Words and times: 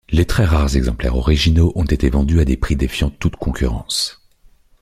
Les 0.09 0.25
très 0.25 0.45
rares 0.45 0.75
exemplaires 0.77 1.15
originaux 1.15 1.71
ont 1.75 1.83
été 1.85 2.09
vendus 2.09 2.39
à 2.39 2.43
des 2.45 2.57
prix 2.57 2.75
défiant 2.75 3.11
toute 3.11 3.35
concurrence. 3.35 4.19